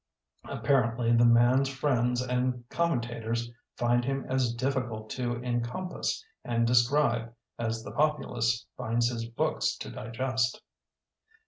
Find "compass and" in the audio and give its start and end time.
5.61-6.65